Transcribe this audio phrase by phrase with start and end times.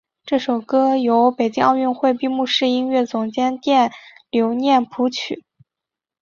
[0.25, 3.91] 这首歌由北京奥运会闭幕式音乐总监卞
[4.31, 5.45] 留念谱曲。